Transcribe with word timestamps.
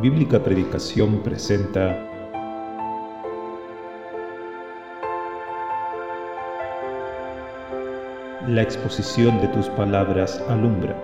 Bíblica 0.00 0.42
Predicación 0.42 1.22
presenta 1.22 1.94
La 8.48 8.62
exposición 8.62 9.42
de 9.42 9.48
tus 9.48 9.68
palabras 9.68 10.42
alumbra. 10.48 10.96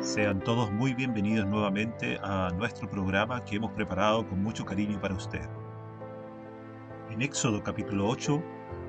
Sean 0.00 0.40
todos 0.40 0.72
muy 0.72 0.94
bienvenidos 0.94 1.46
nuevamente 1.46 2.18
a 2.22 2.48
nuestro 2.56 2.88
programa 2.88 3.44
que 3.44 3.56
hemos 3.56 3.70
preparado 3.72 4.26
con 4.26 4.42
mucho 4.42 4.64
cariño 4.64 4.98
para 4.98 5.14
usted. 5.14 5.59
En 7.10 7.22
Éxodo 7.22 7.60
capítulo 7.64 8.06
8, 8.08 8.40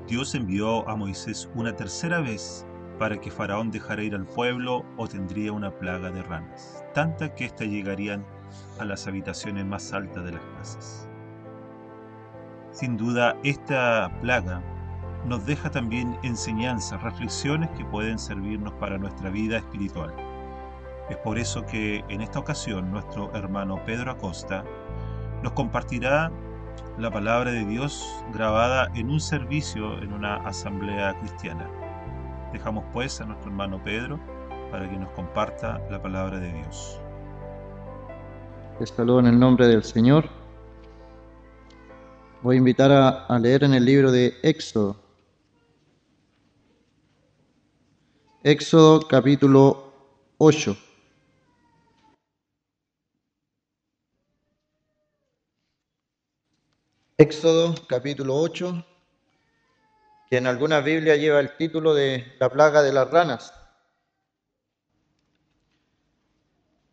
Dios 0.08 0.36
envió 0.36 0.88
a 0.88 0.96
Moisés 0.96 1.50
una 1.56 1.76
tercera 1.76 2.22
vez 2.22 2.68
para 3.00 3.20
que 3.20 3.32
Faraón 3.32 3.72
dejara 3.72 4.04
ir 4.04 4.14
al 4.14 4.28
pueblo 4.28 4.86
o 4.98 5.08
tendría 5.08 5.52
una 5.52 5.72
plaga 5.72 6.12
de 6.12 6.22
ranas, 6.22 6.86
tanta 6.94 7.34
que 7.34 7.46
ésta 7.46 7.66
llegarían 7.66 8.24
a 8.78 8.86
las 8.86 9.08
habitaciones 9.08 9.66
más 9.66 9.92
altas 9.92 10.24
de 10.24 10.34
las 10.34 10.42
casas. 10.56 11.10
Sin 12.70 12.96
duda, 12.96 13.36
esta 13.44 14.12
plaga 14.22 14.62
nos 15.26 15.44
deja 15.48 15.72
también 15.72 16.16
enseñanzas, 16.22 17.02
reflexiones 17.02 17.72
que 17.72 17.85
pueden 17.85 18.20
servirnos 18.20 18.74
para 18.74 19.00
nuestra 19.00 19.32
vida 19.32 19.58
espiritual. 19.58 20.13
Es 21.10 21.18
por 21.18 21.40
eso 21.40 21.66
que 21.66 22.06
en 22.08 22.22
esta 22.22 22.38
ocasión 22.38 22.91
nuestro 22.91 23.34
hermano 23.34 23.84
Pedro 23.84 24.12
Acosta 24.12 24.63
nos 25.41 25.54
compartirá 25.54 26.32
la 26.98 27.10
palabra 27.10 27.51
de 27.51 27.65
Dios 27.65 28.07
grabada 28.34 28.91
en 28.96 29.10
un 29.10 29.20
servicio 29.20 29.98
en 30.01 30.13
una 30.13 30.35
asamblea 30.48 31.18
cristiana. 31.20 31.68
Dejamos 32.54 32.84
pues 32.93 33.20
a 33.21 33.26
nuestro 33.26 33.49
hermano 33.49 33.82
Pedro 33.84 34.20
para 34.71 34.90
que 34.90 34.98
nos 34.98 35.10
comparta 35.12 35.82
la 35.90 36.01
palabra 36.01 36.40
de 36.40 36.54
Dios. 36.54 36.99
Les 38.79 38.90
saludo 38.90 39.20
en 39.20 39.27
el 39.27 39.40
nombre 39.40 39.68
del 39.68 39.84
Señor. 39.84 40.26
Voy 42.41 42.55
a 42.55 42.60
invitar 42.60 42.91
a, 42.91 43.26
a 43.26 43.40
leer 43.40 43.63
en 43.63 43.73
el 43.73 43.85
libro 43.85 44.12
de 44.12 44.34
Éxodo. 44.43 44.95
Éxodo 48.43 49.07
capítulo 49.07 49.93
8. 50.40 50.91
Éxodo 57.22 57.76
capítulo 57.88 58.36
8, 58.36 58.84
que 60.27 60.38
en 60.38 60.48
alguna 60.48 60.80
Biblia 60.80 61.16
lleva 61.18 61.40
el 61.40 61.55
título 61.55 61.94
de 61.94 62.34
la 62.40 62.50
plaga 62.50 62.82
de 62.82 62.91
las 62.91 63.12
ranas. 63.12 63.54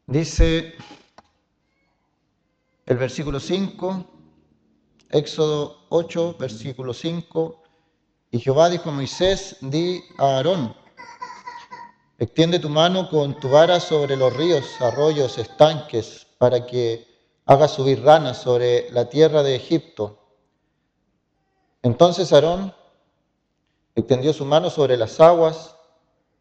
Dice 0.06 0.74
el 2.84 2.98
versículo 2.98 3.40
5, 3.40 4.04
Éxodo 5.08 5.86
8, 5.88 6.36
versículo 6.38 6.92
5, 6.92 7.62
y 8.30 8.38
Jehová 8.38 8.68
dijo 8.68 8.90
a 8.90 8.92
Moisés, 8.92 9.56
di 9.62 10.02
a 10.18 10.36
Aarón, 10.36 10.76
extiende 12.18 12.58
tu 12.58 12.68
mano 12.68 13.08
con 13.08 13.40
tu 13.40 13.48
vara 13.48 13.80
sobre 13.80 14.14
los 14.14 14.36
ríos, 14.36 14.78
arroyos, 14.78 15.38
estanques, 15.38 16.26
para 16.36 16.66
que 16.66 17.08
haga 17.46 17.66
subir 17.66 18.02
ranas 18.02 18.42
sobre 18.42 18.90
la 18.90 19.08
tierra 19.08 19.42
de 19.42 19.56
Egipto 19.56 20.17
entonces 21.82 22.32
Aarón 22.32 22.74
extendió 23.94 24.32
su 24.32 24.44
mano 24.44 24.70
sobre 24.70 24.96
las 24.96 25.20
aguas 25.20 25.76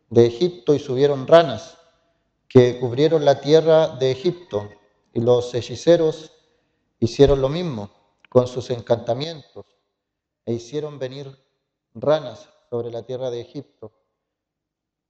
de 0.10 0.26
Egipto 0.26 0.74
y 0.74 0.80
subieron 0.80 1.28
ranas 1.28 1.78
que 2.48 2.80
cubrieron 2.80 3.26
la 3.26 3.42
tierra 3.42 3.88
de 3.88 4.12
Egipto. 4.12 4.70
Y 5.14 5.22
los 5.22 5.54
hechiceros 5.54 6.32
hicieron 7.00 7.42
lo 7.42 7.50
mismo 7.50 7.90
con 8.30 8.48
sus 8.48 8.70
encantamientos 8.70 9.66
e 10.46 10.54
hicieron 10.54 11.00
venir 11.00 11.38
ranas 11.94 12.48
sobre 12.70 12.92
la 12.92 13.04
tierra 13.04 13.30
de 13.30 13.42
Egipto. 13.42 13.92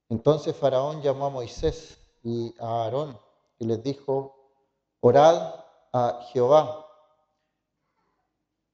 Entonces 0.08 0.56
Faraón 0.56 1.02
llamó 1.02 1.26
a 1.26 1.30
Moisés 1.30 1.98
y 2.22 2.54
a 2.58 2.84
Aarón 2.84 3.18
y 3.58 3.66
les 3.66 3.82
dijo, 3.82 4.52
orad 5.00 5.54
a 5.92 6.26
Jehová 6.32 6.87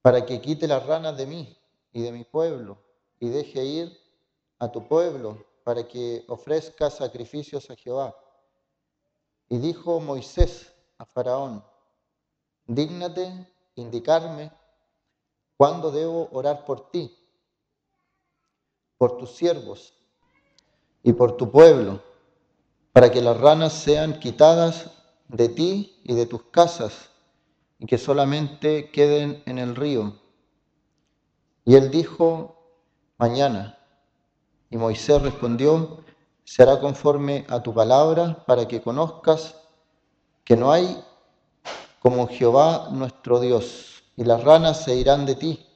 para 0.05 0.27
que 0.27 0.43
quite 0.43 0.69
las 0.69 0.85
ranas 0.85 1.17
de 1.17 1.25
mí 1.25 1.57
y 1.91 2.03
de 2.03 2.13
mi 2.13 2.25
pueblo, 2.25 2.77
y 3.21 3.31
deje 3.31 3.65
ir 3.65 3.99
a 4.59 4.71
tu 4.71 4.87
pueblo, 4.87 5.47
para 5.65 5.89
que 5.89 6.27
ofrezca 6.29 6.91
sacrificios 6.91 7.71
a 7.71 7.75
Jehová. 7.75 8.15
Y 9.49 9.57
dijo 9.57 10.01
Moisés 10.01 10.71
a 10.99 11.07
Faraón, 11.07 11.65
dígnate 12.67 13.51
indicarme 13.77 14.53
cuándo 15.57 15.91
debo 15.91 16.29
orar 16.33 16.67
por 16.67 16.91
ti, 16.91 17.17
por 18.99 19.17
tus 19.17 19.31
siervos 19.31 19.95
y 21.03 21.15
por 21.15 21.39
tu 21.39 21.51
pueblo, 21.51 22.03
para 22.93 23.11
que 23.11 23.23
las 23.23 23.41
ranas 23.41 23.73
sean 23.73 24.21
quitadas 24.21 24.91
de 25.29 25.49
ti 25.49 25.99
y 26.05 26.15
de 26.15 26.27
tus 26.27 26.43
casas 26.51 27.09
y 27.85 27.87
que 27.87 27.99
solamente 27.99 28.91
queden 28.91 29.43
en 29.45 29.59
el 29.59 29.77
río. 29.77 30.19
Y 31.67 31.75
él 31.75 31.91
dijo, 31.91 32.57
mañana. 33.19 33.79
Y 34.71 34.79
Moisés 34.79 35.21
respondió, 35.21 36.03
será 36.45 36.81
conforme 36.81 37.45
a 37.47 37.63
tu 37.63 37.75
palabra 37.75 38.43
para 38.47 38.67
que 38.67 38.81
conozcas 38.81 39.55
que 40.45 40.57
no 40.57 40.73
hay 40.73 40.99
como 42.01 42.27
Jehová 42.27 42.89
nuestro 42.91 43.39
Dios, 43.39 44.03
y 44.17 44.25
las 44.25 44.43
ranas 44.43 44.83
se 44.85 44.97
irán 44.97 45.27
de 45.27 45.35
ti 45.35 45.67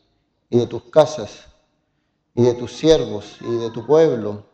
y 0.49 0.59
de 0.61 0.67
tus 0.67 0.85
casas 0.85 1.45
y 2.35 2.43
de 2.43 2.55
tus 2.55 2.73
siervos 2.73 3.37
y 3.43 3.55
de 3.57 3.71
tu 3.71 3.85
pueblo, 3.85 4.47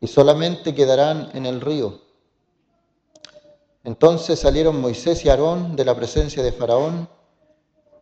y 0.00 0.06
solamente 0.06 0.74
quedarán 0.74 1.28
en 1.34 1.44
el 1.44 1.60
río 1.60 2.00
entonces 3.84 4.38
salieron 4.38 4.80
Moisés 4.80 5.24
y 5.24 5.28
Aarón 5.28 5.74
de 5.76 5.84
la 5.84 5.94
presencia 5.94 6.42
de 6.42 6.52
Faraón, 6.52 7.08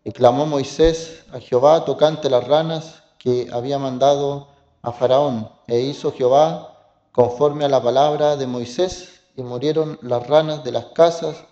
y 0.04 0.12
clamó 0.12 0.46
Moisés 0.46 1.24
a 1.32 1.40
Jehová 1.40 1.84
tocante 1.84 2.30
las 2.30 2.46
ranas 2.46 3.02
que 3.18 3.48
había 3.52 3.78
mandado 3.78 4.48
a 4.82 4.92
Faraón, 4.92 5.50
e 5.66 5.80
hizo 5.80 6.12
Jehová 6.12 6.76
conforme 7.12 7.64
a 7.64 7.68
la 7.68 7.82
palabra 7.82 8.36
de 8.36 8.46
Moisés, 8.46 9.20
y 9.36 9.42
murieron 9.42 9.98
las 10.02 10.26
ranas 10.26 10.64
de 10.64 10.72
las 10.72 10.86
casas 10.86 11.44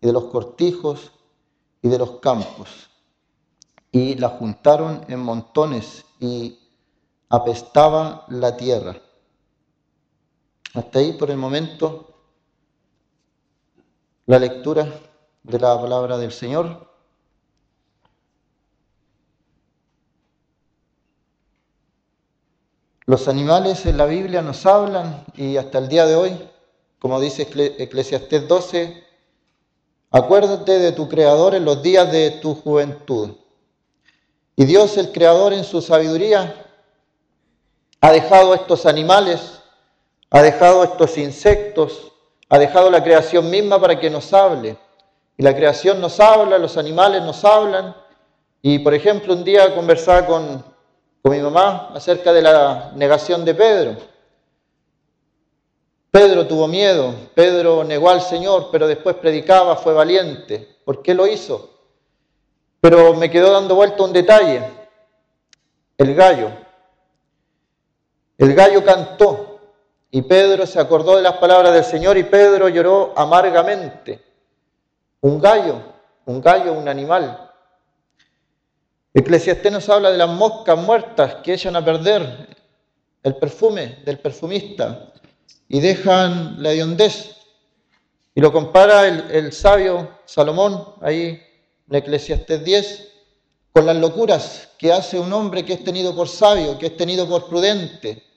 y 0.00 0.06
de 0.06 0.12
los 0.12 0.24
cortijos 0.24 1.12
y 1.82 1.88
de 1.88 1.98
los 1.98 2.18
campos, 2.20 2.90
y 3.92 4.14
las 4.14 4.32
juntaron 4.32 5.04
en 5.08 5.20
montones 5.20 6.04
y 6.20 6.58
apestaba 7.28 8.24
la 8.28 8.56
tierra. 8.56 8.96
Hasta 10.74 10.98
ahí 10.98 11.12
por 11.12 11.30
el 11.30 11.36
momento 11.36 12.17
la 14.28 14.38
lectura 14.38 14.86
de 15.42 15.58
la 15.58 15.80
palabra 15.80 16.18
del 16.18 16.32
Señor. 16.32 16.86
Los 23.06 23.26
animales 23.26 23.86
en 23.86 23.96
la 23.96 24.04
Biblia 24.04 24.42
nos 24.42 24.66
hablan 24.66 25.24
y 25.34 25.56
hasta 25.56 25.78
el 25.78 25.88
día 25.88 26.04
de 26.04 26.14
hoy, 26.14 26.50
como 26.98 27.18
dice 27.18 27.48
Eclesiastés 27.78 28.46
12, 28.46 29.02
acuérdate 30.10 30.78
de 30.78 30.92
tu 30.92 31.08
Creador 31.08 31.54
en 31.54 31.64
los 31.64 31.82
días 31.82 32.12
de 32.12 32.32
tu 32.32 32.54
juventud. 32.54 33.30
Y 34.56 34.66
Dios, 34.66 34.98
el 34.98 35.10
Creador, 35.10 35.54
en 35.54 35.64
su 35.64 35.80
sabiduría, 35.80 36.66
ha 38.02 38.12
dejado 38.12 38.54
estos 38.54 38.84
animales, 38.84 39.62
ha 40.28 40.42
dejado 40.42 40.84
estos 40.84 41.16
insectos, 41.16 42.12
ha 42.48 42.58
dejado 42.58 42.90
la 42.90 43.02
creación 43.02 43.50
misma 43.50 43.80
para 43.80 43.98
que 43.98 44.10
nos 44.10 44.32
hable. 44.32 44.76
Y 45.36 45.42
la 45.42 45.54
creación 45.54 46.00
nos 46.00 46.18
habla, 46.18 46.58
los 46.58 46.76
animales 46.76 47.22
nos 47.22 47.44
hablan. 47.44 47.94
Y 48.62 48.78
por 48.80 48.94
ejemplo, 48.94 49.34
un 49.34 49.44
día 49.44 49.74
conversaba 49.74 50.26
con, 50.26 50.64
con 51.22 51.32
mi 51.32 51.38
mamá 51.38 51.90
acerca 51.94 52.32
de 52.32 52.42
la 52.42 52.92
negación 52.96 53.44
de 53.44 53.54
Pedro. 53.54 53.96
Pedro 56.10 56.46
tuvo 56.46 56.66
miedo, 56.66 57.14
Pedro 57.34 57.84
negó 57.84 58.08
al 58.08 58.22
Señor, 58.22 58.68
pero 58.72 58.86
después 58.86 59.16
predicaba, 59.16 59.76
fue 59.76 59.92
valiente. 59.92 60.76
¿Por 60.84 61.02
qué 61.02 61.14
lo 61.14 61.26
hizo? 61.26 61.70
Pero 62.80 63.14
me 63.14 63.30
quedó 63.30 63.52
dando 63.52 63.74
vuelta 63.74 64.02
un 64.02 64.12
detalle. 64.12 64.62
El 65.98 66.14
gallo. 66.14 66.50
El 68.38 68.54
gallo 68.54 68.84
cantó, 68.84 69.47
y 70.10 70.22
Pedro 70.22 70.66
se 70.66 70.80
acordó 70.80 71.16
de 71.16 71.22
las 71.22 71.34
palabras 71.34 71.74
del 71.74 71.84
Señor 71.84 72.16
y 72.16 72.24
Pedro 72.24 72.68
lloró 72.68 73.12
amargamente. 73.16 74.22
Un 75.20 75.40
gallo, 75.40 75.82
un 76.24 76.40
gallo, 76.40 76.72
un 76.72 76.88
animal. 76.88 77.50
Eclesiastés 79.12 79.72
nos 79.72 79.88
habla 79.88 80.10
de 80.10 80.18
las 80.18 80.28
moscas 80.28 80.78
muertas 80.78 81.36
que 81.36 81.54
echan 81.54 81.76
a 81.76 81.84
perder 81.84 82.56
el 83.22 83.36
perfume 83.36 83.98
del 84.04 84.18
perfumista 84.18 85.12
y 85.68 85.80
dejan 85.80 86.62
la 86.62 86.72
hediondez. 86.72 87.36
Y 88.34 88.40
lo 88.40 88.52
compara 88.52 89.06
el, 89.06 89.52
sabio 89.52 90.08
Salomón 90.24 90.94
ahí 91.00 91.42
en 91.90 91.94
Eclesiastés 91.94 92.64
10 92.64 93.08
con 93.72 93.84
las 93.84 93.96
locuras 93.96 94.68
que 94.78 94.92
hace 94.92 95.18
un 95.18 95.32
hombre 95.32 95.64
que 95.64 95.74
es 95.74 95.84
tenido 95.84 96.14
por 96.14 96.28
sabio, 96.28 96.78
que 96.78 96.86
es 96.86 96.96
tenido 96.96 97.28
por 97.28 97.48
prudente. 97.48 98.27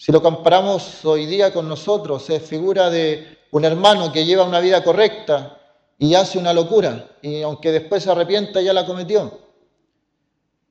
Si 0.00 0.10
lo 0.12 0.22
comparamos 0.22 1.04
hoy 1.04 1.26
día 1.26 1.52
con 1.52 1.68
nosotros, 1.68 2.30
es 2.30 2.42
figura 2.42 2.88
de 2.88 3.38
un 3.50 3.66
hermano 3.66 4.10
que 4.10 4.24
lleva 4.24 4.44
una 4.44 4.58
vida 4.58 4.82
correcta 4.82 5.58
y 5.98 6.14
hace 6.14 6.38
una 6.38 6.54
locura, 6.54 7.06
y 7.20 7.42
aunque 7.42 7.70
después 7.70 8.04
se 8.04 8.10
arrepienta, 8.10 8.62
ya 8.62 8.72
la 8.72 8.86
cometió. 8.86 9.30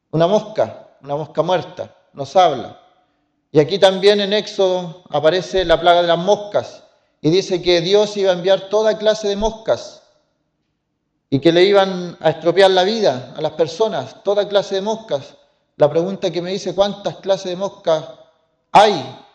Una 0.10 0.26
mosca, 0.26 0.98
una 1.04 1.16
mosca 1.16 1.44
muerta, 1.44 1.96
nos 2.14 2.36
habla. 2.36 2.82
Y 3.52 3.60
aquí 3.60 3.78
también 3.78 4.20
en 4.20 4.34
Éxodo 4.34 5.04
aparece 5.12 5.64
la 5.64 5.80
plaga 5.80 6.02
de 6.02 6.08
las 6.08 6.18
moscas, 6.18 6.84
y 7.22 7.30
dice 7.30 7.62
que 7.62 7.82
Dios 7.82 8.18
iba 8.18 8.32
a 8.32 8.34
enviar 8.34 8.62
toda 8.62 8.98
clase 8.98 9.28
de 9.28 9.36
moscas 9.36 10.02
y 11.30 11.38
que 11.38 11.52
le 11.52 11.66
iban 11.66 12.18
a 12.20 12.32
estropear 12.32 12.72
la 12.72 12.84
vida 12.84 13.36
a 13.38 13.42
las 13.42 13.52
personas, 13.52 14.24
toda 14.24 14.50
clase 14.50 14.74
de 14.74 14.82
moscas. 14.82 15.36
La 15.78 15.88
pregunta 15.88 16.32
que 16.32 16.42
me 16.42 16.50
dice, 16.50 16.74
¿cuántas 16.74 17.18
clases 17.18 17.52
de 17.52 17.58
moscas 17.58 18.06
hay 18.72 19.26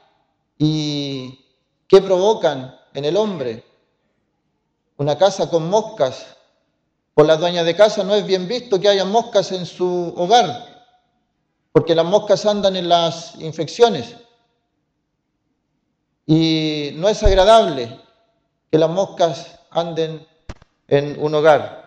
y 0.59 1.45
qué 1.89 2.01
provocan 2.01 2.79
en 2.93 3.05
el 3.05 3.17
hombre? 3.17 3.65
Una 4.97 5.19
casa 5.19 5.51
con 5.51 5.69
moscas, 5.69 6.37
por 7.15 7.27
las 7.27 7.41
dueñas 7.41 7.65
de 7.65 7.77
casa 7.77 8.05
no 8.05 8.15
es 8.15 8.25
bien 8.27 8.49
visto 8.49 8.81
que 8.81 8.89
haya 8.89 9.05
moscas 9.05 9.53
en 9.53 9.67
su 9.67 10.15
hogar, 10.17 10.87
porque 11.73 11.95
las 11.95 12.05
moscas 12.05 12.47
andan 12.47 12.77
en 12.77 12.89
las 12.89 13.35
infecciones. 13.37 14.17
Y 16.27 16.93
no 16.95 17.09
es 17.09 17.23
agradable 17.23 18.01
que 18.71 18.79
las 18.79 18.91
moscas 18.91 19.59
anden 19.71 20.27
en 20.89 21.21
un 21.21 21.35
hogar. 21.35 21.85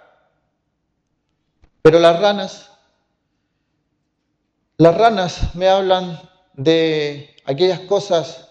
Pero 1.82 2.00
las 2.00 2.20
ranas, 2.20 2.70
las 4.78 4.96
ranas 4.98 5.56
me 5.56 5.70
hablan 5.70 6.20
de 6.58 7.36
aquellas 7.46 7.80
cosas 7.82 8.50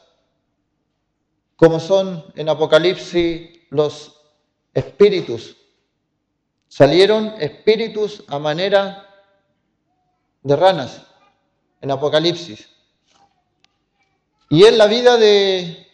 como 1.57 1.81
son 1.81 2.25
en 2.37 2.49
Apocalipsis 2.49 3.51
los 3.71 4.21
espíritus. 4.73 5.57
Salieron 6.69 7.35
espíritus 7.41 8.23
a 8.29 8.39
manera 8.39 9.07
de 10.43 10.57
ranas 10.57 11.03
en 11.81 11.91
Apocalipsis. 11.91 12.69
Y 14.49 14.65
es 14.65 14.77
la 14.77 14.87
vida 14.87 15.17
de 15.17 15.89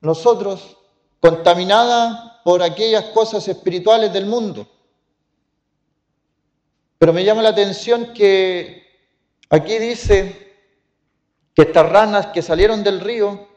nosotros 0.00 0.76
contaminada 1.18 2.40
por 2.44 2.62
aquellas 2.62 3.06
cosas 3.06 3.48
espirituales 3.48 4.12
del 4.12 4.26
mundo. 4.26 4.68
Pero 6.98 7.12
me 7.12 7.24
llama 7.24 7.42
la 7.42 7.48
atención 7.48 8.12
que 8.14 8.86
aquí 9.50 9.78
dice 9.78 10.45
que 11.56 11.62
estas 11.62 11.88
ranas 11.88 12.26
que 12.26 12.42
salieron 12.42 12.84
del 12.84 13.00
río, 13.00 13.48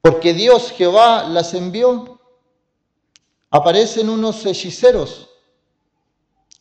porque 0.00 0.32
Dios 0.32 0.72
Jehová 0.72 1.24
las 1.24 1.52
envió, 1.52 2.18
aparecen 3.50 4.08
unos 4.08 4.46
hechiceros 4.46 5.28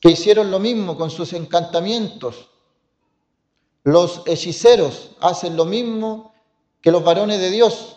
que 0.01 0.11
hicieron 0.11 0.51
lo 0.51 0.59
mismo 0.59 0.97
con 0.97 1.09
sus 1.09 1.31
encantamientos. 1.31 2.49
Los 3.83 4.23
hechiceros 4.25 5.11
hacen 5.21 5.55
lo 5.55 5.63
mismo 5.63 6.33
que 6.81 6.91
los 6.91 7.05
varones 7.05 7.39
de 7.39 7.49
Dios. 7.49 7.95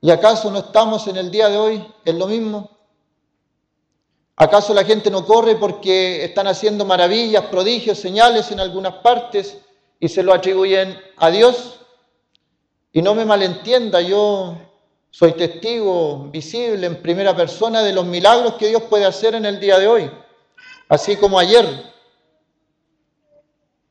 ¿Y 0.00 0.10
acaso 0.10 0.50
no 0.50 0.58
estamos 0.58 1.06
en 1.06 1.16
el 1.16 1.30
día 1.30 1.48
de 1.48 1.56
hoy 1.56 1.94
en 2.04 2.18
lo 2.18 2.26
mismo? 2.26 2.70
¿Acaso 4.34 4.74
la 4.74 4.84
gente 4.84 5.12
no 5.12 5.24
corre 5.24 5.54
porque 5.54 6.24
están 6.24 6.48
haciendo 6.48 6.84
maravillas, 6.84 7.44
prodigios, 7.44 7.98
señales 7.98 8.50
en 8.50 8.58
algunas 8.58 8.94
partes 8.94 9.58
y 10.04 10.08
se 10.10 10.22
lo 10.22 10.34
atribuyen 10.34 11.00
a 11.16 11.30
Dios? 11.30 11.80
Y 12.92 13.00
no 13.00 13.14
me 13.14 13.24
malentienda, 13.24 14.02
yo 14.02 14.54
soy 15.10 15.32
testigo 15.32 16.28
visible 16.30 16.86
en 16.86 17.00
primera 17.00 17.34
persona 17.34 17.82
de 17.82 17.94
los 17.94 18.04
milagros 18.04 18.56
que 18.56 18.68
Dios 18.68 18.82
puede 18.82 19.06
hacer 19.06 19.34
en 19.34 19.46
el 19.46 19.58
día 19.58 19.78
de 19.78 19.88
hoy, 19.88 20.10
así 20.90 21.16
como 21.16 21.38
ayer. 21.38 21.66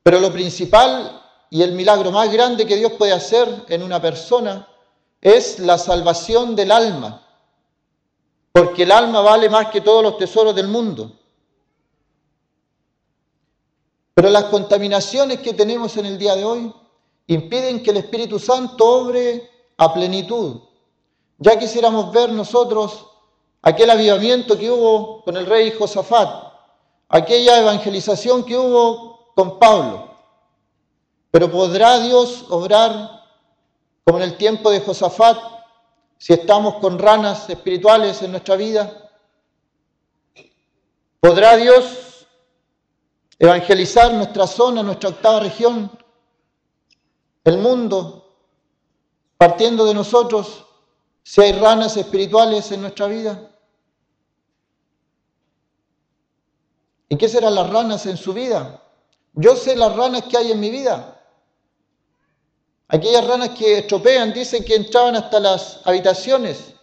Pero 0.03 0.19
lo 0.19 0.31
principal 0.31 1.19
y 1.49 1.63
el 1.63 1.71
milagro 1.71 2.11
más 2.11 2.31
grande 2.31 2.67
que 2.67 2.75
Dios 2.75 2.91
puede 2.91 3.13
hacer 3.13 3.47
en 3.69 3.81
una 3.81 3.99
persona 3.99 4.67
es 5.19 5.57
la 5.57 5.79
salvación 5.79 6.55
del 6.55 6.71
alma 6.71 7.23
porque 8.51 8.83
el 8.83 8.91
alma 8.91 9.21
vale 9.21 9.49
más 9.49 9.69
que 9.69 9.81
todos 9.81 10.03
los 10.03 10.15
tesoros 10.19 10.53
del 10.53 10.67
mundo. 10.67 11.11
Pero 14.13 14.29
las 14.29 14.45
contaminaciones 14.45 15.39
que 15.39 15.53
tenemos 15.53 15.97
en 15.97 16.05
el 16.05 16.17
día 16.17 16.35
de 16.35 16.45
hoy 16.45 16.73
impiden 17.27 17.81
que 17.81 17.91
el 17.91 17.97
Espíritu 17.97 18.37
Santo 18.37 18.85
obre 18.85 19.49
a 19.77 19.93
plenitud. 19.93 20.61
Ya 21.39 21.57
quisiéramos 21.57 22.11
ver 22.11 22.31
nosotros 22.31 23.05
aquel 23.61 23.89
avivamiento 23.89 24.57
que 24.57 24.69
hubo 24.69 25.23
con 25.23 25.35
el 25.35 25.45
rey 25.45 25.71
Josafat, 25.71 26.53
aquella 27.09 27.59
evangelización 27.59 28.43
que 28.43 28.57
hubo 28.57 29.31
con 29.35 29.57
Pablo. 29.57 30.09
Pero 31.31 31.49
¿podrá 31.49 31.99
Dios 31.99 32.45
obrar 32.49 33.23
como 34.03 34.19
en 34.19 34.25
el 34.25 34.37
tiempo 34.37 34.69
de 34.69 34.81
Josafat 34.81 35.37
si 36.19 36.33
estamos 36.33 36.75
con 36.75 36.99
ranas 36.99 37.49
espirituales 37.49 38.21
en 38.21 38.31
nuestra 38.31 38.55
vida? 38.55 39.09
¿Podrá 41.19 41.55
Dios 41.55 42.12
evangelizar 43.39 44.13
nuestra 44.13 44.47
zona, 44.47 44.83
nuestra 44.83 45.09
octava 45.09 45.39
región, 45.39 45.91
el 47.43 47.57
mundo, 47.57 48.35
partiendo 49.37 49.85
de 49.85 49.93
nosotros, 49.93 50.65
si 51.23 51.41
hay 51.41 51.53
ranas 51.53 51.97
espirituales 51.97 52.71
en 52.71 52.81
nuestra 52.81 53.07
vida? 53.07 53.49
¿Y 57.09 57.17
qué 57.17 57.29
serán 57.29 57.55
las 57.55 57.69
ranas 57.69 58.05
en 58.05 58.17
su 58.17 58.33
vida? 58.33 58.81
Yo 59.33 59.55
sé 59.55 59.75
las 59.75 59.95
ranas 59.95 60.23
que 60.23 60.37
hay 60.37 60.51
en 60.51 60.59
mi 60.59 60.69
vida. 60.69 61.21
Aquellas 62.87 63.25
ranas 63.27 63.49
que 63.49 63.79
estropean 63.79 64.33
dicen 64.33 64.63
que 64.63 64.75
entraban 64.75 65.15
hasta 65.15 65.39
las 65.39 65.81
habitaciones, 65.85 66.73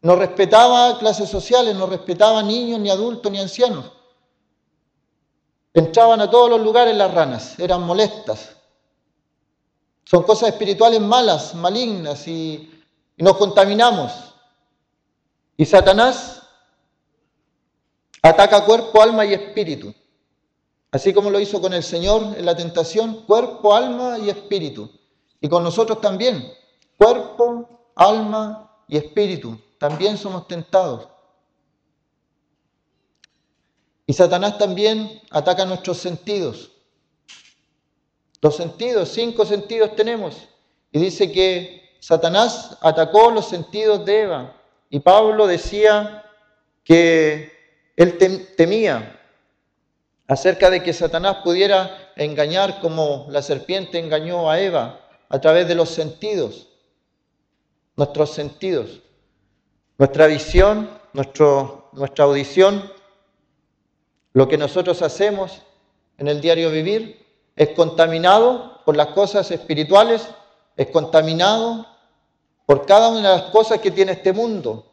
no 0.00 0.16
respetaba 0.16 0.98
clases 0.98 1.28
sociales, 1.28 1.74
no 1.74 1.86
respetaba 1.86 2.42
niños, 2.42 2.80
ni 2.80 2.90
adultos, 2.90 3.30
ni 3.30 3.38
ancianos. 3.38 3.97
Entraban 5.78 6.20
a 6.20 6.28
todos 6.28 6.50
los 6.50 6.60
lugares 6.60 6.96
las 6.96 7.14
ranas, 7.14 7.56
eran 7.56 7.82
molestas. 7.82 8.56
Son 10.02 10.24
cosas 10.24 10.48
espirituales 10.48 11.00
malas, 11.00 11.54
malignas, 11.54 12.26
y, 12.26 12.82
nos 13.16 13.36
contaminamos. 13.36 14.34
Y 15.56 15.64
Satanás 15.64 16.42
ataca 18.20 18.64
cuerpo, 18.64 19.00
alma 19.00 19.24
y 19.24 19.34
espíritu. 19.34 19.94
Así 20.90 21.14
como 21.14 21.30
lo 21.30 21.38
hizo 21.38 21.60
con 21.60 21.72
el 21.72 21.84
Señor 21.84 22.22
en 22.36 22.44
la 22.44 22.56
tentación, 22.56 23.22
cuerpo, 23.24 23.72
alma 23.72 24.18
y 24.18 24.30
espíritu. 24.30 24.90
Y 25.40 25.48
con 25.48 25.62
nosotros 25.62 26.00
también, 26.00 26.52
cuerpo, 26.96 27.92
alma 27.94 28.82
y 28.88 28.96
espíritu, 28.96 29.56
también 29.78 30.18
somos 30.18 30.48
tentados. 30.48 31.06
Y 34.08 34.14
Satanás 34.14 34.56
también 34.56 35.20
ataca 35.30 35.66
nuestros 35.66 35.98
sentidos. 35.98 36.70
Los 38.40 38.56
sentidos, 38.56 39.10
cinco 39.10 39.44
sentidos 39.44 39.94
tenemos. 39.96 40.48
Y 40.90 40.98
dice 40.98 41.30
que 41.30 41.98
Satanás 42.00 42.78
atacó 42.80 43.30
los 43.30 43.46
sentidos 43.46 44.06
de 44.06 44.22
Eva. 44.22 44.56
Y 44.88 45.00
Pablo 45.00 45.46
decía 45.46 46.24
que 46.84 47.52
él 47.96 48.16
temía 48.56 49.20
acerca 50.26 50.70
de 50.70 50.82
que 50.82 50.94
Satanás 50.94 51.42
pudiera 51.44 52.10
engañar 52.16 52.80
como 52.80 53.26
la 53.28 53.42
serpiente 53.42 53.98
engañó 53.98 54.50
a 54.50 54.58
Eva 54.58 55.00
a 55.28 55.38
través 55.38 55.68
de 55.68 55.74
los 55.74 55.90
sentidos, 55.90 56.68
nuestros 57.94 58.30
sentidos, 58.30 59.02
nuestra 59.98 60.26
visión, 60.28 60.88
nuestra 61.12 62.24
audición, 62.24 62.96
lo 64.38 64.46
que 64.46 64.56
nosotros 64.56 65.02
hacemos 65.02 65.62
en 66.16 66.28
el 66.28 66.40
diario 66.40 66.70
vivir 66.70 67.26
es 67.56 67.70
contaminado 67.70 68.84
por 68.84 68.96
las 68.96 69.08
cosas 69.08 69.50
espirituales, 69.50 70.28
es 70.76 70.86
contaminado 70.92 71.84
por 72.64 72.86
cada 72.86 73.08
una 73.08 73.32
de 73.32 73.36
las 73.36 73.50
cosas 73.50 73.80
que 73.80 73.90
tiene 73.90 74.12
este 74.12 74.32
mundo. 74.32 74.86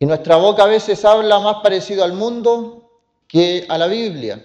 Y 0.00 0.06
nuestra 0.06 0.34
boca 0.34 0.64
a 0.64 0.66
veces 0.66 1.04
habla 1.04 1.38
más 1.38 1.62
parecido 1.62 2.02
al 2.02 2.12
mundo 2.12 2.90
que 3.28 3.64
a 3.68 3.78
la 3.78 3.86
Biblia. 3.86 4.44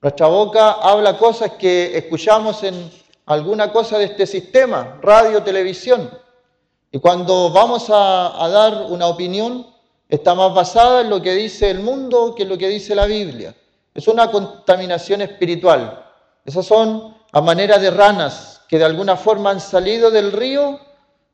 Nuestra 0.00 0.28
boca 0.28 0.70
habla 0.74 1.18
cosas 1.18 1.54
que 1.58 1.98
escuchamos 1.98 2.62
en 2.62 2.88
alguna 3.24 3.72
cosa 3.72 3.98
de 3.98 4.04
este 4.04 4.28
sistema, 4.28 5.00
radio, 5.02 5.42
televisión. 5.42 6.08
Y 6.92 7.00
cuando 7.00 7.50
vamos 7.50 7.90
a, 7.90 8.44
a 8.44 8.48
dar 8.48 8.86
una 8.88 9.08
opinión, 9.08 9.74
está 10.08 10.34
más 10.34 10.54
basada 10.54 11.00
en 11.00 11.10
lo 11.10 11.20
que 11.20 11.34
dice 11.34 11.70
el 11.70 11.80
mundo 11.80 12.34
que 12.34 12.44
en 12.44 12.48
lo 12.48 12.58
que 12.58 12.68
dice 12.68 12.94
la 12.94 13.06
Biblia. 13.06 13.54
Es 13.94 14.06
una 14.08 14.30
contaminación 14.30 15.22
espiritual. 15.22 16.04
Esas 16.44 16.66
son 16.66 17.16
a 17.32 17.40
manera 17.40 17.78
de 17.78 17.90
ranas 17.90 18.62
que 18.68 18.78
de 18.78 18.84
alguna 18.84 19.16
forma 19.16 19.50
han 19.50 19.60
salido 19.60 20.10
del 20.10 20.32
río 20.32 20.78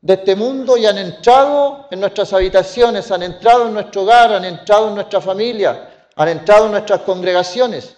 de 0.00 0.14
este 0.14 0.34
mundo 0.36 0.76
y 0.76 0.86
han 0.86 0.98
entrado 0.98 1.86
en 1.90 2.00
nuestras 2.00 2.32
habitaciones, 2.32 3.10
han 3.10 3.22
entrado 3.22 3.66
en 3.66 3.74
nuestro 3.74 4.02
hogar, 4.02 4.32
han 4.32 4.44
entrado 4.44 4.88
en 4.88 4.94
nuestra 4.96 5.20
familia, 5.20 6.08
han 6.16 6.28
entrado 6.28 6.66
en 6.66 6.72
nuestras 6.72 7.02
congregaciones. 7.02 7.96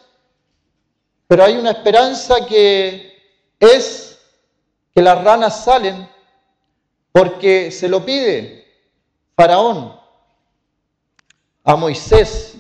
Pero 1.27 1.45
hay 1.45 1.57
una 1.57 1.71
esperanza 1.71 2.45
que 2.47 3.15
es 3.59 4.19
que 4.95 5.03
las 5.03 5.23
ranas 5.23 5.65
salen 5.65 6.09
porque 7.11 7.71
se 7.71 7.89
lo 7.89 8.05
pide 8.05 8.65
Faraón 9.37 10.04
a 11.65 11.77
Moisés, 11.77 12.57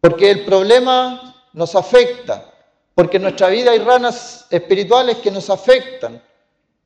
porque 0.00 0.30
el 0.30 0.44
problema 0.44 1.34
nos 1.52 1.76
afecta, 1.76 2.50
porque 2.94 3.18
en 3.18 3.24
nuestra 3.24 3.48
vida 3.48 3.70
hay 3.70 3.78
ranas 3.78 4.46
espirituales 4.50 5.18
que 5.18 5.30
nos 5.30 5.48
afectan 5.50 6.22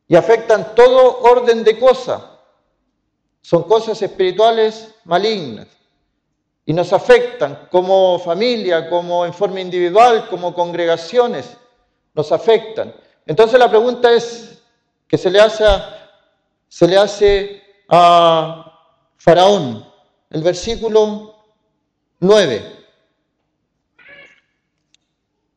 y 0.08 0.16
afectan 0.16 0.74
todo 0.74 1.20
orden 1.20 1.64
de 1.64 1.78
cosas. 1.78 2.22
Son 3.42 3.62
cosas 3.62 4.02
espirituales 4.02 4.92
malignas 5.04 5.68
y 6.64 6.72
nos 6.72 6.92
afectan 6.92 7.68
como 7.70 8.18
familia, 8.18 8.90
como 8.90 9.24
en 9.24 9.32
forma 9.32 9.60
individual, 9.60 10.28
como 10.28 10.52
congregaciones, 10.52 11.56
nos 12.12 12.32
afectan. 12.32 12.92
Entonces 13.24 13.58
la 13.58 13.70
pregunta 13.70 14.12
es 14.12 14.60
que 15.06 15.16
se 15.16 15.30
le 15.30 15.40
hace 15.40 15.64
a, 15.64 16.10
se 16.68 16.88
le 16.88 16.98
hace 16.98 17.62
a 17.88 18.72
Faraón, 19.16 19.86
el 20.30 20.42
versículo 20.42 21.34
9. 22.20 22.76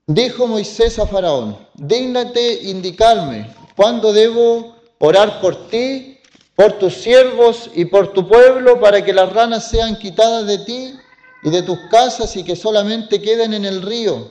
Dijo 0.07 0.47
Moisés 0.47 0.97
a 0.97 1.05
Faraón, 1.05 1.57
dígnate 1.75 2.63
indicarme 2.63 3.53
cuándo 3.75 4.11
debo 4.11 4.75
orar 4.99 5.39
por 5.39 5.69
ti 5.69 6.19
por 6.59 6.73
tus 6.73 6.95
siervos 6.95 7.69
y 7.73 7.85
por 7.85 8.11
tu 8.11 8.27
pueblo, 8.27 8.81
para 8.81 9.01
que 9.05 9.13
las 9.13 9.31
ranas 9.31 9.69
sean 9.69 9.97
quitadas 9.97 10.45
de 10.45 10.57
ti 10.57 10.93
y 11.41 11.49
de 11.49 11.61
tus 11.61 11.79
casas 11.89 12.35
y 12.35 12.43
que 12.43 12.57
solamente 12.57 13.21
queden 13.21 13.53
en 13.53 13.63
el 13.63 13.81
río. 13.81 14.29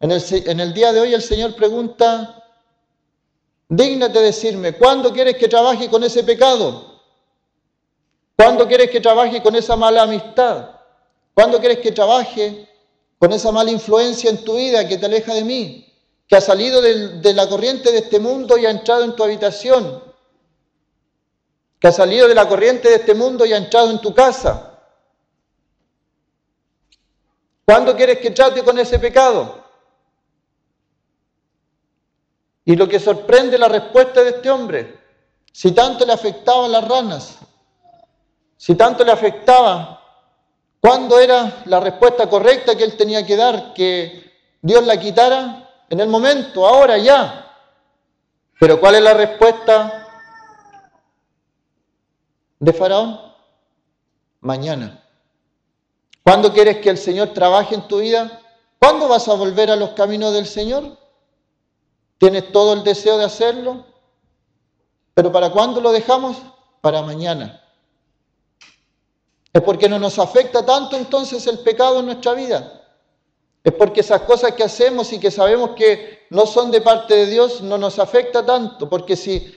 En 0.00 0.12
el, 0.12 0.22
en 0.30 0.60
el 0.60 0.72
día 0.72 0.94
de 0.94 1.00
hoy 1.00 1.12
el 1.12 1.20
Señor 1.20 1.54
pregunta, 1.54 2.42
dígnate 3.68 4.18
decirme, 4.18 4.72
¿cuándo 4.72 5.12
quieres 5.12 5.36
que 5.36 5.46
trabaje 5.46 5.90
con 5.90 6.02
ese 6.04 6.24
pecado? 6.24 6.89
¿Cuándo 8.40 8.66
quieres 8.66 8.90
que 8.90 9.02
trabaje 9.02 9.42
con 9.42 9.54
esa 9.54 9.76
mala 9.76 10.00
amistad? 10.00 10.70
¿Cuándo 11.34 11.60
quieres 11.60 11.80
que 11.80 11.92
trabaje 11.92 12.66
con 13.18 13.30
esa 13.34 13.52
mala 13.52 13.70
influencia 13.70 14.30
en 14.30 14.42
tu 14.42 14.56
vida 14.56 14.88
que 14.88 14.96
te 14.96 15.04
aleja 15.04 15.34
de 15.34 15.44
mí? 15.44 15.94
Que 16.26 16.36
ha 16.36 16.40
salido 16.40 16.80
de, 16.80 17.34
la 17.34 17.46
corriente 17.46 17.92
de 17.92 17.98
este 17.98 18.18
mundo 18.18 18.56
y 18.56 18.64
ha 18.64 18.70
entrado 18.70 19.04
en 19.04 19.14
tu 19.14 19.22
habitación 19.22 20.02
que 21.78 21.88
ha 21.88 21.92
salido 21.92 22.28
de 22.28 22.34
la 22.34 22.48
corriente 22.48 22.88
de 22.88 22.94
este 22.94 23.12
mundo 23.12 23.44
y 23.44 23.52
ha 23.52 23.58
entrado 23.58 23.90
en 23.90 24.00
tu 24.00 24.14
casa. 24.14 24.80
¿Cuándo 27.66 27.94
quieres 27.94 28.20
que 28.20 28.30
trate 28.30 28.64
con 28.64 28.78
ese 28.78 28.98
pecado? 28.98 29.62
Y 32.64 32.74
lo 32.74 32.88
que 32.88 32.98
sorprende 32.98 33.58
la 33.58 33.68
respuesta 33.68 34.22
de 34.24 34.30
este 34.30 34.50
hombre, 34.50 34.98
si 35.52 35.72
tanto 35.72 36.06
le 36.06 36.14
afectaban 36.14 36.72
las 36.72 36.88
ranas, 36.88 37.38
si 38.60 38.74
tanto 38.74 39.04
le 39.04 39.10
afectaba, 39.10 40.02
¿cuándo 40.82 41.18
era 41.18 41.62
la 41.64 41.80
respuesta 41.80 42.28
correcta 42.28 42.76
que 42.76 42.84
él 42.84 42.94
tenía 42.94 43.24
que 43.24 43.34
dar? 43.34 43.72
Que 43.72 44.34
Dios 44.60 44.84
la 44.84 45.00
quitara 45.00 45.66
en 45.88 45.98
el 45.98 46.10
momento, 46.10 46.66
ahora, 46.66 46.98
ya. 46.98 47.56
Pero 48.60 48.78
¿cuál 48.78 48.96
es 48.96 49.02
la 49.02 49.14
respuesta 49.14 50.06
de 52.58 52.72
Faraón? 52.74 53.18
Mañana. 54.40 55.04
¿Cuándo 56.22 56.52
quieres 56.52 56.82
que 56.82 56.90
el 56.90 56.98
Señor 56.98 57.28
trabaje 57.32 57.74
en 57.74 57.88
tu 57.88 58.00
vida? 58.00 58.42
¿Cuándo 58.78 59.08
vas 59.08 59.26
a 59.28 59.34
volver 59.36 59.70
a 59.70 59.76
los 59.76 59.92
caminos 59.92 60.34
del 60.34 60.46
Señor? 60.46 60.98
¿Tienes 62.18 62.52
todo 62.52 62.74
el 62.74 62.84
deseo 62.84 63.16
de 63.16 63.24
hacerlo? 63.24 63.86
¿Pero 65.14 65.32
para 65.32 65.48
cuándo 65.48 65.80
lo 65.80 65.92
dejamos? 65.92 66.36
Para 66.82 67.00
mañana. 67.00 67.59
¿Es 69.52 69.62
porque 69.62 69.88
no 69.88 69.98
nos 69.98 70.18
afecta 70.18 70.64
tanto 70.64 70.96
entonces 70.96 71.46
el 71.46 71.58
pecado 71.60 72.00
en 72.00 72.06
nuestra 72.06 72.34
vida? 72.34 72.80
Es 73.62 73.72
porque 73.74 74.00
esas 74.00 74.22
cosas 74.22 74.52
que 74.52 74.62
hacemos 74.62 75.12
y 75.12 75.18
que 75.18 75.30
sabemos 75.30 75.70
que 75.70 76.26
no 76.30 76.46
son 76.46 76.70
de 76.70 76.80
parte 76.80 77.14
de 77.14 77.26
Dios 77.26 77.60
no 77.60 77.76
nos 77.76 77.98
afecta 77.98 78.44
tanto. 78.46 78.88
Porque 78.88 79.16
si 79.16 79.54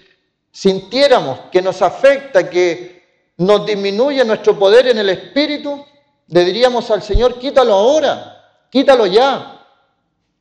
sintiéramos 0.51 1.39
que 1.51 1.62
nos 1.62 1.81
afecta, 1.81 2.50
que 2.50 3.03
nos 3.38 3.65
disminuye 3.65 4.25
nuestro 4.25 4.57
poder 4.57 4.88
en 4.88 4.97
el 4.97 5.09
espíritu, 5.09 5.85
le 6.27 6.43
diríamos 6.43 6.89
al 6.91 7.01
Señor, 7.01 7.39
quítalo 7.39 7.73
ahora, 7.73 8.67
quítalo 8.69 9.05
ya, 9.05 9.65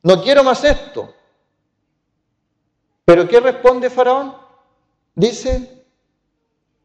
no 0.01 0.21
quiero 0.21 0.43
más 0.43 0.63
esto. 0.63 1.13
Pero 3.05 3.27
¿qué 3.27 3.39
responde 3.39 3.89
Faraón? 3.89 4.35
Dice, 5.15 5.85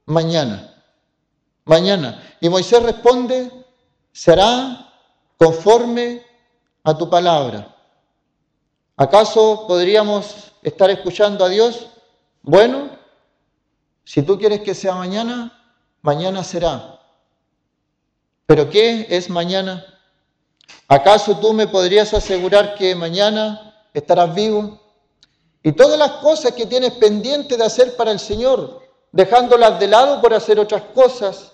mañana, 0.06 0.77
mañana. 1.68 2.36
Y 2.40 2.48
Moisés 2.48 2.82
responde, 2.82 3.50
será 4.12 4.92
conforme 5.36 6.24
a 6.82 6.96
tu 6.96 7.08
palabra. 7.08 7.74
¿Acaso 8.96 9.66
podríamos 9.68 10.52
estar 10.62 10.90
escuchando 10.90 11.44
a 11.44 11.48
Dios? 11.48 11.86
Bueno, 12.42 12.90
si 14.04 14.22
tú 14.22 14.38
quieres 14.38 14.62
que 14.62 14.74
sea 14.74 14.94
mañana, 14.94 15.52
mañana 16.02 16.42
será. 16.42 16.98
¿Pero 18.46 18.68
qué 18.70 19.06
es 19.10 19.28
mañana? 19.28 19.84
¿Acaso 20.88 21.38
tú 21.38 21.52
me 21.52 21.68
podrías 21.68 22.14
asegurar 22.14 22.74
que 22.74 22.94
mañana 22.94 23.84
estarás 23.92 24.34
vivo? 24.34 24.80
Y 25.62 25.72
todas 25.72 25.98
las 25.98 26.12
cosas 26.12 26.52
que 26.52 26.64
tienes 26.64 26.92
pendiente 26.94 27.56
de 27.56 27.64
hacer 27.64 27.94
para 27.96 28.10
el 28.10 28.18
Señor, 28.18 28.80
dejándolas 29.12 29.78
de 29.78 29.88
lado 29.88 30.20
por 30.22 30.32
hacer 30.32 30.58
otras 30.58 30.82
cosas, 30.94 31.52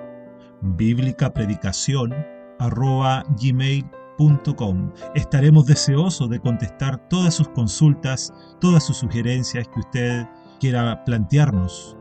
biblicapredicación.gmail.com 2.61 4.93
Estaremos 5.14 5.67
deseosos 5.67 6.29
de 6.29 6.40
contestar 6.40 7.09
todas 7.09 7.35
sus 7.35 7.49
consultas, 7.49 8.33
todas 8.61 8.85
sus 8.85 8.99
sugerencias 8.99 9.69
que 9.69 9.81
usted 9.81 10.26
quiera 10.61 11.02
plantearnos. 11.05 11.97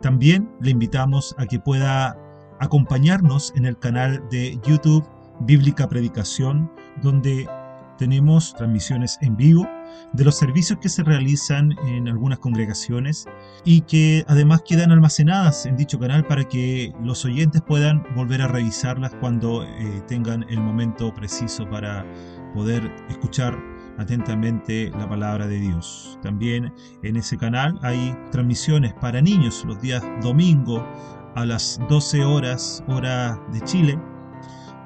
También 0.00 0.50
le 0.60 0.70
invitamos 0.70 1.34
a 1.38 1.46
que 1.46 1.60
pueda 1.60 2.18
acompañarnos 2.58 3.52
en 3.56 3.66
el 3.66 3.78
canal 3.78 4.22
de 4.30 4.58
YouTube 4.64 5.06
Bíblica 5.40 5.88
Predicación, 5.88 6.70
donde 7.00 7.48
tenemos 8.02 8.52
transmisiones 8.54 9.16
en 9.20 9.36
vivo 9.36 9.64
de 10.12 10.24
los 10.24 10.36
servicios 10.36 10.80
que 10.80 10.88
se 10.88 11.04
realizan 11.04 11.70
en 11.86 12.08
algunas 12.08 12.40
congregaciones 12.40 13.26
y 13.64 13.82
que 13.82 14.24
además 14.26 14.62
quedan 14.66 14.90
almacenadas 14.90 15.66
en 15.66 15.76
dicho 15.76 16.00
canal 16.00 16.26
para 16.26 16.42
que 16.42 16.92
los 17.00 17.24
oyentes 17.24 17.62
puedan 17.62 18.02
volver 18.16 18.42
a 18.42 18.48
revisarlas 18.48 19.14
cuando 19.20 19.62
eh, 19.62 20.02
tengan 20.08 20.44
el 20.48 20.60
momento 20.60 21.14
preciso 21.14 21.70
para 21.70 22.04
poder 22.52 22.92
escuchar 23.08 23.56
atentamente 23.98 24.90
la 24.98 25.08
palabra 25.08 25.46
de 25.46 25.60
Dios. 25.60 26.18
También 26.22 26.74
en 27.04 27.16
ese 27.16 27.38
canal 27.38 27.78
hay 27.82 28.16
transmisiones 28.32 28.94
para 28.94 29.22
niños 29.22 29.64
los 29.64 29.80
días 29.80 30.02
domingo 30.20 30.84
a 31.36 31.46
las 31.46 31.78
12 31.88 32.24
horas 32.24 32.82
hora 32.88 33.40
de 33.52 33.60
Chile 33.60 33.96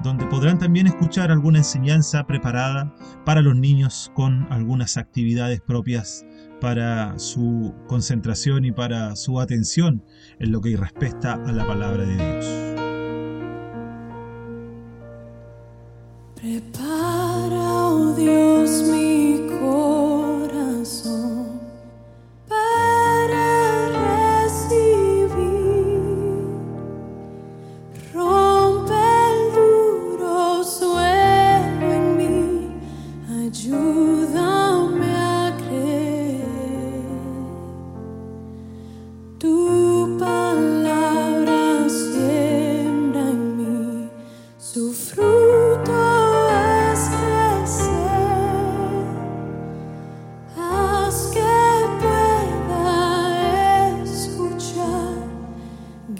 donde 0.03 0.25
podrán 0.27 0.57
también 0.59 0.87
escuchar 0.87 1.31
alguna 1.31 1.59
enseñanza 1.59 2.25
preparada 2.25 2.93
para 3.25 3.41
los 3.41 3.55
niños 3.55 4.11
con 4.13 4.47
algunas 4.51 4.97
actividades 4.97 5.61
propias 5.61 6.25
para 6.61 7.17
su 7.19 7.73
concentración 7.87 8.65
y 8.65 8.71
para 8.71 9.15
su 9.15 9.39
atención 9.39 10.03
en 10.39 10.51
lo 10.51 10.61
que 10.61 10.75
respecta 10.77 11.33
a 11.33 11.51
la 11.51 11.65
palabra 11.65 12.03
de 12.03 12.15
Dios. 12.15 12.45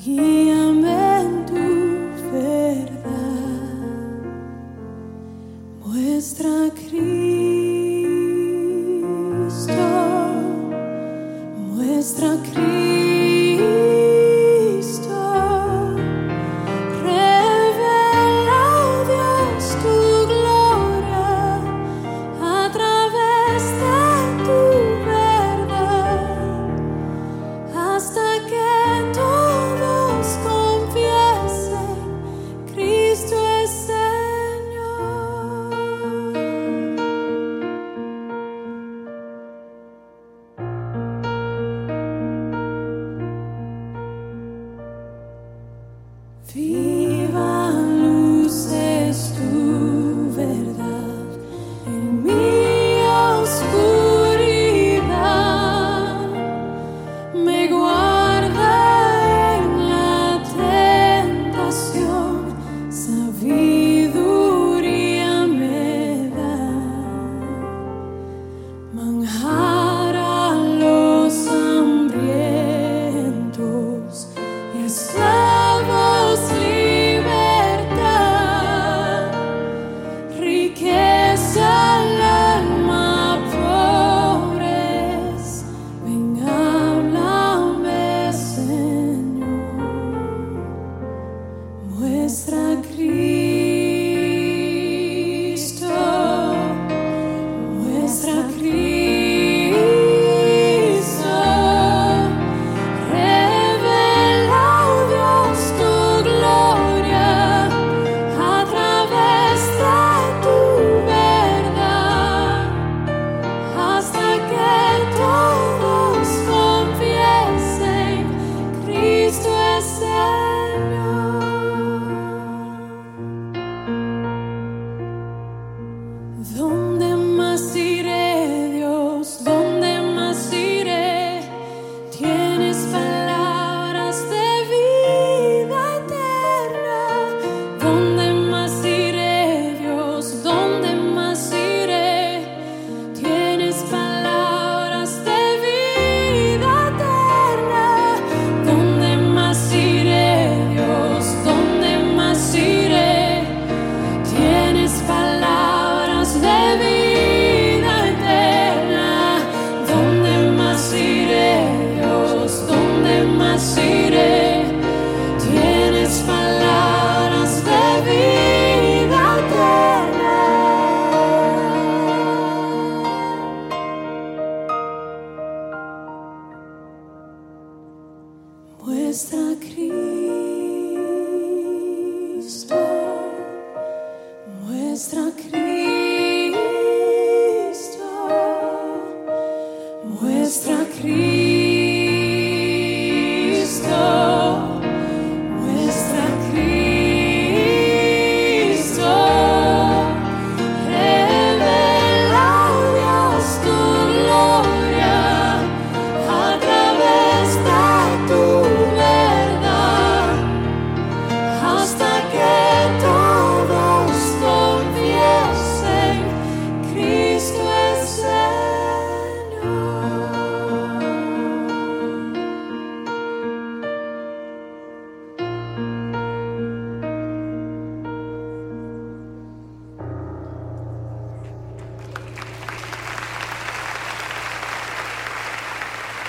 Guíame 0.04 0.87